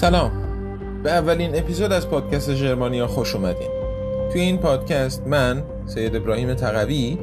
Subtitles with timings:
[0.00, 0.32] سلام.
[1.02, 3.68] به اولین اپیزود از پادکست ژرمانیا خوش اومدین.
[4.32, 7.18] توی این پادکست من سید ابراهیم تقوی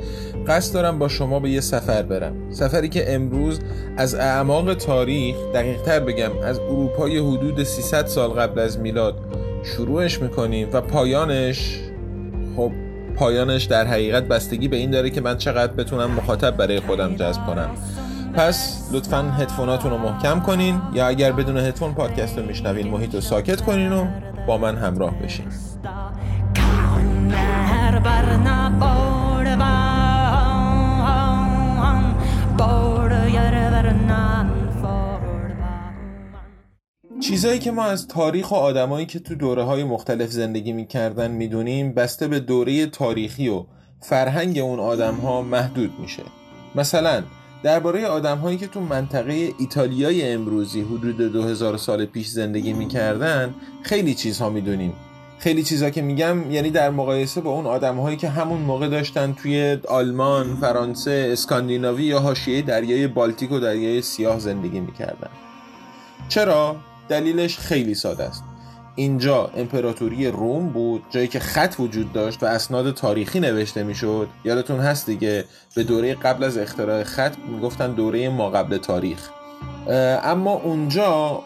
[0.48, 2.52] قصد دارم با شما به یه سفر برم.
[2.52, 3.60] سفری که امروز
[3.98, 9.16] از اعماق تاریخ دقیق تر بگم از اروپای حدود 300 سال قبل از میلاد
[9.64, 11.80] شروعش می‌کنیم و پایانش
[12.56, 12.72] خب
[13.16, 17.46] پایانش در حقیقت بستگی به این داره که من چقدر بتونم مخاطب برای خودم جذب
[17.46, 17.70] کنم.
[18.34, 23.22] پس لطفا هدفوناتون رو محکم کنین یا اگر بدون هدفون پادکست رو میشنوین محیط رو
[23.22, 24.08] ساکت کنین و
[24.48, 25.46] با من همراه بشین.
[37.20, 41.94] چیزایی که ما از تاریخ و آدمایی که تو دوره های مختلف زندگی می‌کردن می‌دونیم
[41.94, 43.66] بسته به دوره تاریخی و
[44.02, 46.24] فرهنگ اون آدم ها محدود میشه.
[46.76, 47.24] مثلا
[47.68, 54.14] درباره آدم هایی که تو منطقه ایتالیای امروزی حدود 2000 سال پیش زندگی می‌کردن خیلی
[54.14, 54.94] چیزها می‌دونیم.
[55.40, 59.34] خیلی چیزا که میگم یعنی در مقایسه با اون آدم هایی که همون موقع داشتن
[59.34, 65.30] توی آلمان، فرانسه، اسکاندیناوی یا حاشیه دریای بالتیک و دریای سیاه زندگی می‌کردن.
[66.30, 66.76] چرا؟
[67.10, 68.44] دلیلش خیلی ساده است.
[68.98, 74.28] اینجا امپراتوری روم بود جایی که خط وجود داشت و اسناد تاریخی نوشته می‌شد.
[74.46, 79.30] یادتون هست دیگه به دوره قبل از اختراع خط می‌گفتن دوره ما قبل تاریخ.
[80.24, 81.42] اما اونجا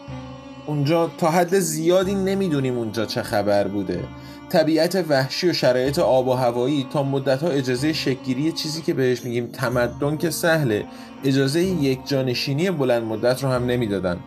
[0.67, 4.03] اونجا تا حد زیادی نمی‌دونیم اونجا چه خبر بوده.
[4.49, 9.23] طبیعت وحشی و شرایط آب و هوایی تا مدت ها اجازه شکگیری چیزی که بهش
[9.23, 10.85] میگیم تمدن که سهله
[11.23, 14.17] اجازه یک جانشینی بلند مدت رو هم نمی‌دادن.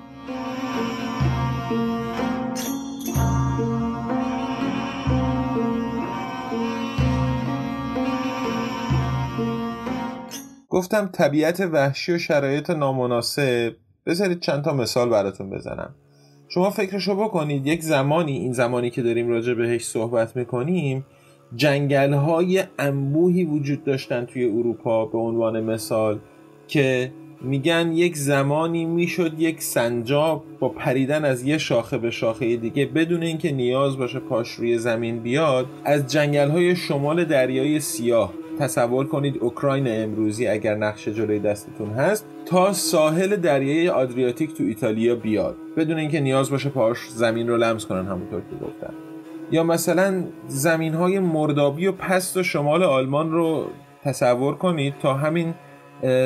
[10.75, 13.73] گفتم طبیعت وحشی و شرایط نامناسب.
[14.07, 15.95] بذارید چند تا مثال براتون بزنم.
[16.49, 21.07] شما فکرشو بکنید یک زمانی این زمانی که داریم راجع بهش صحبت می‌کنیم
[21.57, 26.19] جنگل های انبوهی وجود داشتن توی اروپا به عنوان مثال
[26.69, 32.87] که میگن یک زمانی می‌شد یک سنجاب با پریدن از یه شاخه به شاخه دیگه
[32.87, 39.07] بدون اینکه نیاز باشه پاش روی زمین بیاد از جنگل های شمال دریای سیاه تصور
[39.07, 45.57] کنید اوکراین امروزی اگر نقشه جلوی دستتون هست تا ساحل دریای آدریاتیک تو ایتالیا بیاد.
[45.77, 48.95] بدون اینکه نیاز باشه پاش زمین رو لمس کنن همونطور که گفتم.
[49.51, 53.67] یا مثلا زمین های مردابی و پست و شمال آلمان رو
[54.03, 55.55] تصور کنید تا همین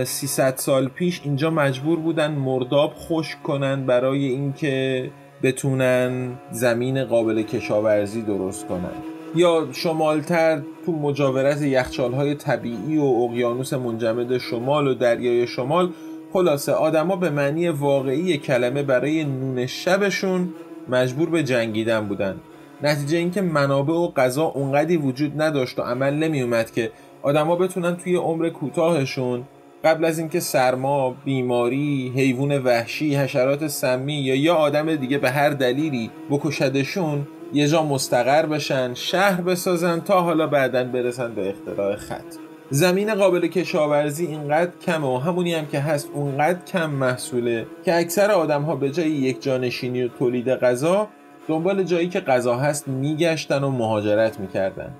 [0.04, 5.10] 300 سال پیش اینجا مجبور بودن مرداب خشک کنن برای اینکه
[5.42, 9.17] بتونن زمین قابل کشاورزی درست کنن.
[9.34, 15.90] یا شمالتر تو مجاورت یخچالهای طبیعی و اقیانوس منجمد شمال و دریای شمال
[16.32, 20.48] خلاصه آدما به معنی واقعی کلمه برای نون شبشون
[20.88, 22.36] مجبور به جنگیدن بودن.
[22.82, 26.90] نتیجه اینکه منابع و غذا اونقدی وجود نداشت و عمل نمیومد که
[27.22, 29.44] آدما بتونن توی عمر کوتاهشون
[29.84, 35.50] قبل از اینکه سرما، بیماری، حیوان وحشی، حشرات سمی یا یا آدم دیگه به هر
[35.50, 42.34] دلیلی بکشدشون یه جا مستقر بشن شهر بسازن تا حالا بعدا برسن به اختراع خط.
[42.70, 48.30] زمین قابل کشاورزی اینقدر کمه و همونی هم که هست اونقدر کم محصوله که اکثر
[48.30, 51.08] آدم ها به جای یک جانشینی و تولید غذا
[51.48, 54.90] دنبال جایی که غذا هست میگشتن و مهاجرت می‌کردن.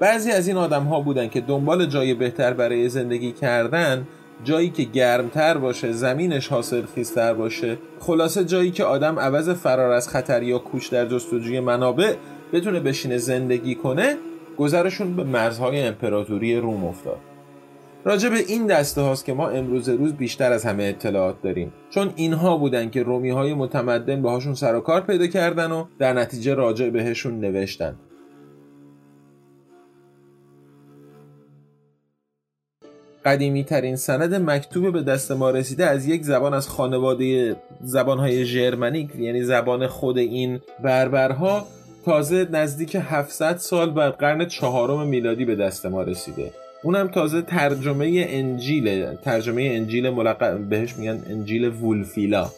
[0.00, 4.06] بعضی از این آدم ها بودن که دنبال جای بهتر برای زندگی کردن
[4.44, 7.78] جایی که گرمتر باشه زمینش حاصل خیزتر باشه.
[8.00, 12.14] خلاصه جایی که آدم عوض فرار از خطر یا کوچ در جستجوی منابع
[12.52, 14.16] بتونه بشینه زندگی کنه
[14.58, 17.18] گذرشون به مرزهای امپراتوری روم افتاد.
[18.04, 21.72] راجع به این دسته هاست که ما امروز روز بیشتر از همه اطلاعات داریم.
[21.90, 26.12] چون اینها بودن که رومی های متمدن باهاشون سر و کار پیدا کردن و در
[26.12, 27.96] نتیجه راجع بهشون نوشتن.
[33.26, 39.10] قدیمی ترین سند مکتوب به دست ما رسیده از یک زبان از خانواده زبانهای ژرمنیک
[39.18, 41.66] یعنی زبان خود این بربرها
[42.04, 46.50] تازه نزدیک 700 سال بعد قرن چهارم میلادی به دست ما رسیده.
[46.82, 52.50] اونم تازه ترجمه انجیل ترجمه انجیل ملقب بهش میگن انجیل وولفیلا.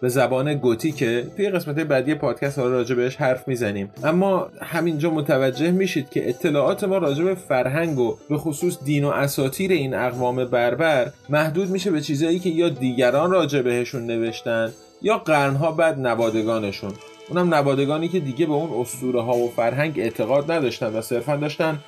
[0.00, 3.90] به زبان گوتیکه توی قسمت بعدی پادکست ها راجع بهش حرف می‌زنیم.
[4.04, 9.08] اما همینجا متوجه میشید که اطلاعات ما راجع به فرهنگ و به خصوص دین و
[9.08, 15.18] اساتیر این اقوام بربر محدود میشه به چیزایی که یا دیگران راجع بهشون نوشتن یا
[15.18, 16.92] قرنها بعد نوادگانشون.
[17.28, 21.78] اونم نوادگانی که دیگه به اون اسطوره ها و فرهنگ اعتقاد نداشتن و صرفا داشتن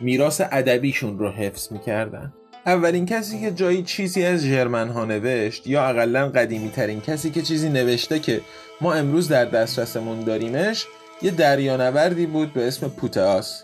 [0.00, 2.32] میراث ادبیشون رو حفظ می‌کردن.
[2.66, 7.42] اولین کسی که جایی چیزی از ژرمن ها نوشت یا اقلا قدیمی ترین کسی که
[7.42, 8.40] چیزی نوشته که
[8.80, 10.86] ما امروز در دسترسمون داریمش
[11.22, 13.62] یه دریانوردی بود به اسم پوتاس.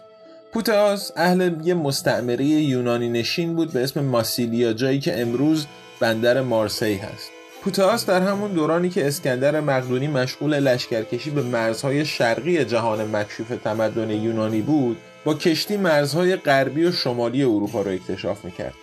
[0.53, 5.67] پوتاس اهل یه مستعمره یونانی نشین بود به اسم ماسیلیا جایی که امروز
[6.01, 7.31] بندر مارسی هست.
[7.65, 14.11] پوتاس در همون دورانی که اسکندر مقدونی مشغول لشکرکشی به مرزهای شرقی جهان مکشوف تمدن
[14.11, 18.75] یونانی بود با کشتی مرزهای غربی و شمالی اروپا را اکتشاف می‌کرد.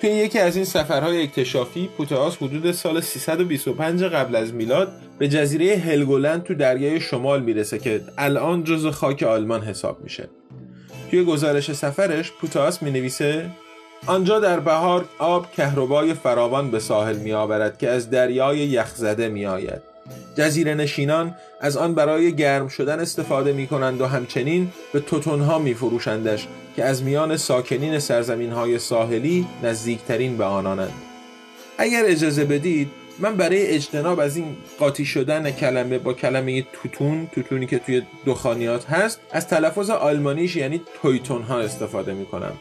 [0.00, 5.76] توی یکی از این سفرهای اکتشافی پوتاس حدود سال 325 قبل از میلاد به جزیره
[5.76, 10.28] هلگولند تو دریای شمال می‌رسه که الان جز خاک آلمان حساب میشه
[11.10, 13.50] توی گزارش سفرش پوتاس می نویسه
[14.06, 19.46] آنجا در بهار آب کهربای فراوان به ساحل می آورد که از دریای یخزده می
[19.46, 19.89] آید.
[20.34, 25.74] جزیره نشینان از آن برای گرم شدن استفاده می کنند و همچنین به توتونها می
[25.74, 30.92] فروشندش که از میان ساکنین سرزمین های ساحلی نزدیکترین به آنانند.
[31.78, 37.66] اگر اجازه بدید من برای اجتناب از این قاطی شدن کلمه با کلمه توتون توتونی
[37.66, 42.52] که توی دخانیات هست از تلفظ آلمانیش یعنی تویتون ها استفاده می کنم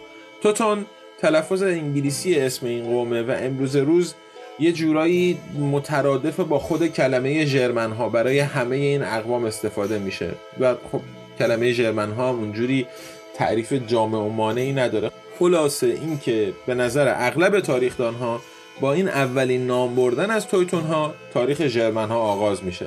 [0.42, 0.86] توتون
[1.20, 4.14] تلفظ انگلیسی اسم این قومه و امروز روز
[4.60, 10.32] یه جورایی مترادف با خود کلمه ژرمن ها برای همه این اقوام استفاده میشه.
[10.60, 11.02] و خب
[11.40, 12.88] کلمه ژرمن ها اونجوری
[13.36, 15.12] تعریف جامع و مانعی نداره.
[15.40, 18.42] خلاصه اینکه به نظر اغلب تاریخدان ها
[18.82, 22.86] با این اولین نام بردن از تویتون ها تاریخ ژرمن ها آغاز میشه.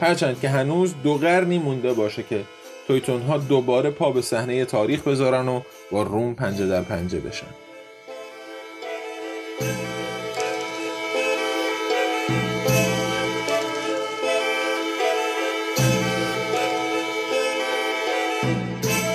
[0.00, 2.40] هرچند که هنوز دو قرنی مونده باشه که
[2.86, 5.60] تویتون ها دوباره پا به صحنه تاریخ بذارن و
[5.90, 7.46] با روم پنجه در پنجه بشن.
[18.46, 19.05] Música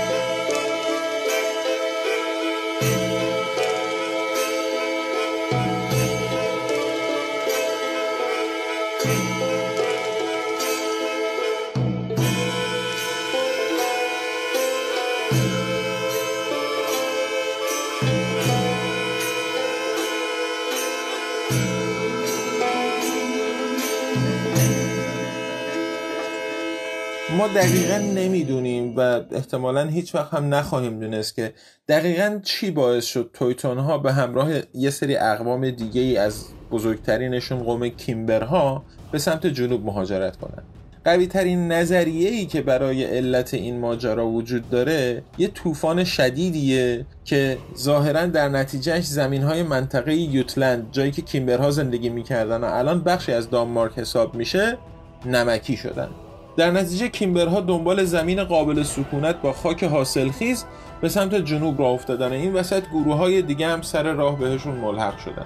[27.41, 31.53] ما دقیقا نمی‌دونیم و احتمالا هیچ وقت هم نخواهیم دونست که
[31.87, 37.63] دقیقا چی باعث شد تویتون ها به همراه یه سری اقوام دیگه ای از بزرگترینشون
[37.63, 40.63] قوم کیمبرها به سمت جنوب مهاجرت کنند.
[41.05, 47.57] قوی ترین نظریه ای که برای علت این ماجرا وجود داره یه طوفان شدیدیه که
[47.77, 53.31] ظاهرا در نتیجهش زمین های منطقه یوتلند جایی که کیمبرها زندگی می‌کردن و الان بخشی
[53.31, 54.77] از دانمارک حساب میشه
[55.25, 56.09] نمکی شدن
[56.57, 60.65] در نتیجه کیمبرها دنبال زمین قابل سکونت با خاک حاصلخیز
[61.01, 65.17] به سمت جنوب را افتادن این وسط گروه های دیگه هم سر راه بهشون ملحق
[65.17, 65.45] شدن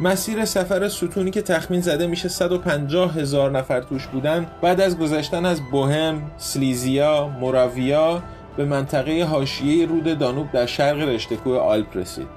[0.00, 5.46] مسیر سفر ستونی که تخمین زده میشه 150 هزار نفر توش بودن بعد از گذشتن
[5.46, 8.22] از بوهم، سلیزیا، موراویا
[8.56, 12.28] به منطقه حاشیه رود دانوب در شرق رشتهکوه آلپ رسید.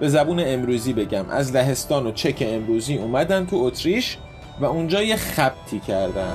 [0.00, 4.18] به زبون امروزی بگم از لهستان و چک امروزی اومدن تو اتریش
[4.60, 6.34] و اونجا یه خبتی کردن.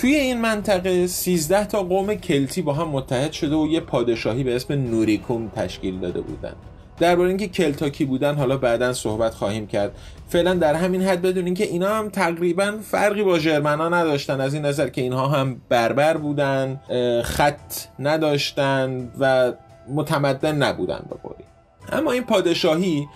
[0.00, 4.56] توی این منطقه 13 تا قوم کلتی با هم متحد شده و یه پادشاهی به
[4.56, 6.52] اسم نوریکوم تشکیل داده بودن.
[6.98, 9.92] درباره اینکه کلتا کی بودن حالا بعدا صحبت خواهیم کرد.
[10.28, 14.40] فعلا در همین حد بدونین که اینا هم تقریبا فرقی با ژرمنا نداشتن.
[14.40, 16.80] از این نظر که اینها هم بربر بودن
[17.24, 19.52] خط نداشتن و
[19.88, 21.44] متمدن نبودن به قولی.
[21.92, 23.06] اما این پادشاهی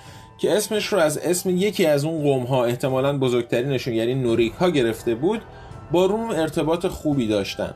[0.41, 4.71] که اسمش رو از اسم یکی از اون قوم ها احتمالا بزرگترینشون یعنی نوریک ها
[4.71, 5.43] گرفته بود
[5.95, 7.75] با روم ارتباط خوبی داشتن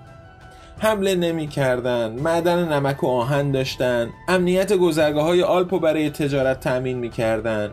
[0.79, 6.99] حمله نمی کردن معدن نمک و آهن داشتن امنیت گذرگاه های آلپو برای تجارت تأمین
[6.99, 7.71] می کردن.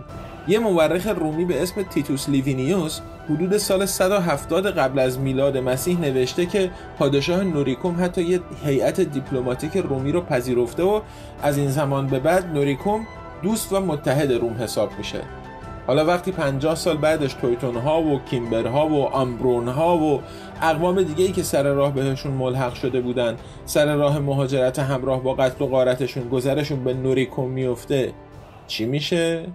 [0.48, 3.00] یه مورخ رومی به اسم تیتوس لیوینیوس
[3.30, 9.78] حدود سال 170 قبل از میلاد مسیح نوشته که پادشاه نوریکوم حتی یه هیئت دیپلماتیک
[9.78, 11.02] رومی رو پذیرفته و
[11.42, 13.08] از این زمان به بعد نوریکوم
[13.44, 15.22] دوست و متحد روم حساب میشه
[15.88, 20.22] حالا وقتی 50 سال بعدش تویتون ها و کیمبر ها و آمبرون ها و
[20.62, 25.34] اقوام دیگه ای که سر راه بهشون ملحق شده بودن سر راه مهاجرت همراه با
[25.34, 28.14] قتل و غارتشون گذرشون به نوریکوم میفته
[28.68, 29.46] چی میشه؟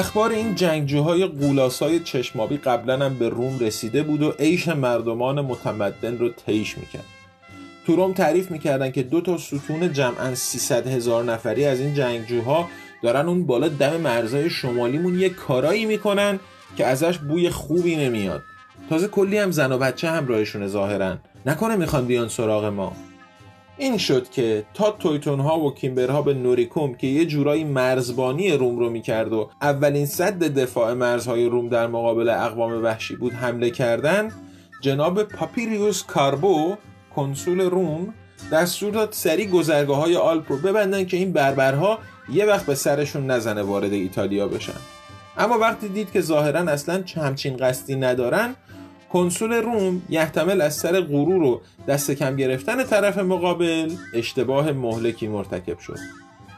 [0.00, 6.18] اخبار این جنگجوهای قولاسای چشمابی قبلا هم به روم رسیده بود و عیش مردمان متمدن
[6.18, 7.04] رو تیش می‌کرد.
[7.86, 12.68] تو روم تعریف می‌کردن که دو تا ستون جمعا 300 هزار نفری از این جنگجوها
[13.02, 16.40] دارن اون بالا دم مرزهای شمالیمون یه کارایی می‌کنن
[16.76, 18.42] که ازش بوی خوبی نمیاد.
[18.90, 21.16] تازه کلی هم زن و بچه همراهشونه ظاهرا.
[21.46, 22.96] نکنه می‌خوان بیان سراغ ما.
[23.80, 28.78] این شد که تا تویتون ها و کیمبرها به نوریکوم که یه جورایی مرزبانی روم
[28.78, 34.28] رو می‌کرد و اولین صد دفاع مرزهای روم در مقابل اقوام وحشی بود حمله کردن
[34.80, 36.74] جناب پاپیریوس کاربو
[37.16, 38.14] کنسول روم
[38.52, 41.98] دستور داد سری گذرگاه های آلپ رو ببندن که این بربرها
[42.32, 44.80] یه وقت به سرشون نزنه وارد ایتالیا بشن.
[45.38, 48.54] اما وقتی دید که ظاهرا اصلا همچین قصدی ندارن
[49.12, 55.78] کنسول روم یحتمل از سر غرور و دست کم گرفتن طرف مقابل اشتباه مهلکی مرتکب
[55.78, 55.98] شد.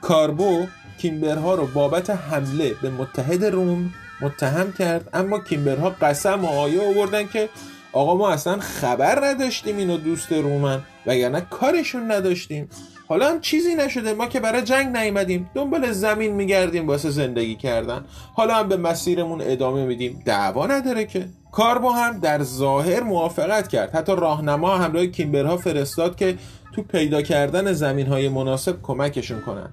[0.01, 0.67] کاربو
[0.99, 3.91] کیمبرها رو بابت حمله به متحد روم
[4.21, 7.49] متهم کرد اما کیمبرها قسم و آیه آوردن که
[7.93, 12.69] آقا ما اصلا خبر نداشتیم اینو دوست رومن وگرنه کارشون نداشتیم.
[13.09, 18.05] حالا هم چیزی نشده ما که برای جنگ نیومدیم دنبال زمین میگردیم واسه زندگی کردن.
[18.35, 20.23] حالا هم به مسیرمون ادامه میدیم.
[20.25, 21.29] دعوا نداره که.
[21.53, 23.95] کاربو هم در ظاهر موافقت کرد.
[23.95, 26.39] حتی راهنما همراه کیمبرها فرستاد که
[26.75, 29.69] تو پیدا کردن زمین های مناسب کمکشون کنن.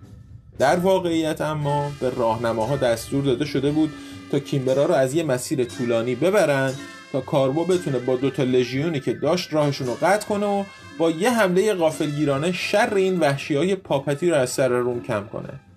[0.58, 3.94] در واقعیت اما به راهنماها دستور داده شده بود
[4.32, 6.74] تا کیمبرها رو از یه مسیر طولانی ببرن
[7.12, 10.64] تا کاربو بتونه با دوتا لژیونی که داشت راهشون رو قطع کنه و
[10.98, 15.69] با یه حمله غافلگیرانه شر این وحشی های پاپتی رو از سر روم کم کنه.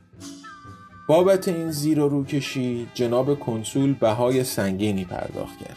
[1.12, 5.76] بابت این زیر و روکشی جناب کنسول بهای سنگینی پرداخت کرد.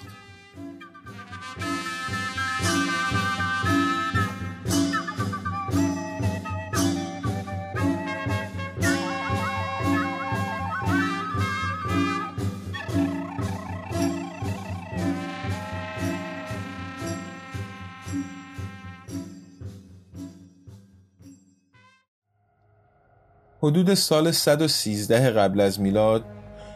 [23.66, 26.24] حدود سال 113 قبل از میلاد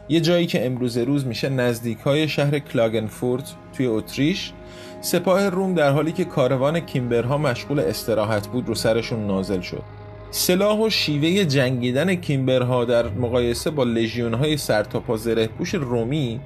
[0.10, 4.54] یه جایی که امروز روز میشه نزدیک های شهر کلاگنفورت توی اتریش
[5.02, 9.84] سپاه روم در حالی که کاروان کیمبرها مشغول استراحت بود رو سرشون نازل شد.
[10.32, 16.40] سلاح و شیوه جنگیدن کیمبرها در مقایسه با لژیون های سرتاپا زره پوش رومی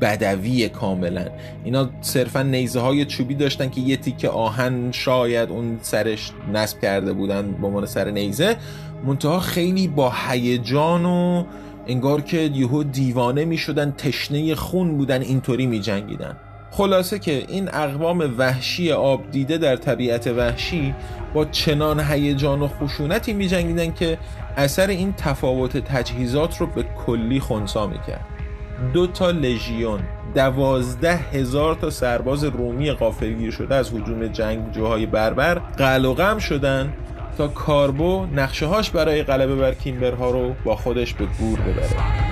[0.00, 1.26] بدوی کاملا.
[1.64, 7.12] اینا صرفا نیزه های چوبی داشتن که یه تیکه آهن شاید اون سرش نصب کرده
[7.12, 8.56] بودن به عنوان سر نیزه.
[9.06, 11.44] منتها خیلی با هیجان و
[11.86, 16.36] انگار که یهو دیوانه می شدن تشنه خون بودن اینطوری می جنگیدن.
[16.70, 20.94] خلاصه که این اقوام وحشی آب دیده در طبیعت وحشی
[21.34, 24.18] با چنان هیجان و خشونتی می جنگیدن که
[24.56, 28.26] اثر این تفاوت تجهیزات رو به کلی خونسا می کرد.
[28.92, 30.00] دو تا لژیون
[30.34, 36.92] دوازده هزار تا سرباز رومی غافلگیر شده از حجوم جنگجوهای بربر قلقم شدن
[37.36, 42.26] تا کاربو نقشه هاش برای غلبه بر کیمبرها رو با خودش به گور ببره.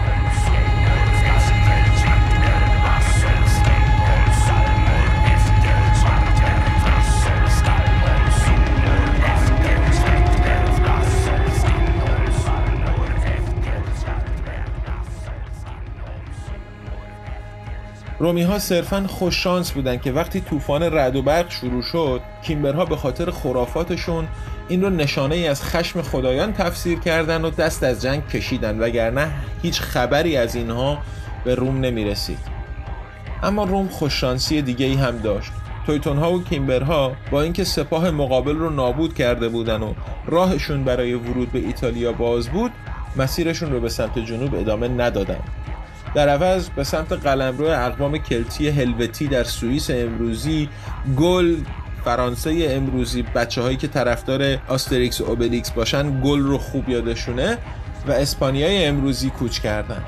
[18.19, 22.97] رومی ها صرفا خوششانس بودن که وقتی طوفان رد و برق شروع شد کیمبرها به
[22.97, 24.29] خاطر خرافاتشون
[24.69, 29.31] این رو نشانه ای از خشم خدایان تفسیر کردن و دست از جنگ کشیدن وگرنه
[29.63, 30.99] هیچ خبری از اینها
[31.45, 32.39] به روم نمی رسید
[33.43, 35.53] اما روم خوششانسی دیگه ای هم داشت.
[35.87, 39.95] تویتون ها و کیمبرها با اینکه سپاه مقابل رو نابود کرده بودن و
[40.27, 42.71] راهشون برای ورود به ایتالیا باز بود
[43.17, 45.41] مسیرشون رو به سمت جنوب ادامه ندادن.
[46.15, 50.69] در عوض به سمت قلمرو اقوام کلتی هلوتی در سوئیس امروزی
[51.17, 51.57] گل
[52.05, 57.59] فرانسه امروزی بچه هایی که طرفدار آستریکس و اوبلیکس باشن گل رو خوب یادشونه
[58.07, 60.03] و اسپانیای امروزی کوچ کردن.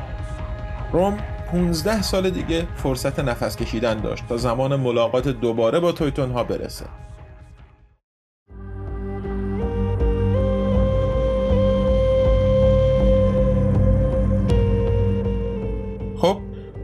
[0.93, 1.19] روم
[1.53, 6.85] 15 سال دیگه فرصت نفس کشیدن داشت تا زمان ملاقات دوباره با تویتون ها برسه.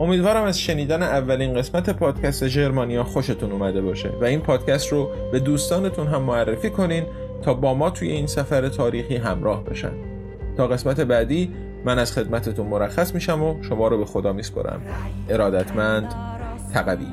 [0.02, 5.40] امیدوارم از شنیدن اولین قسمت پادکست جرمانیا خوشتون اومده باشه و این پادکست رو به
[5.40, 7.04] دوستانتون هم معرفی کنین
[7.42, 9.92] تا با ما توی این سفر تاریخی همراه بشن.
[10.56, 11.50] تا قسمت بعدی
[11.84, 14.82] من از خدمتتون مرخص میشم و شما رو به خدا میسپرم
[15.28, 16.14] ارادتمند
[16.72, 17.06] تقوی.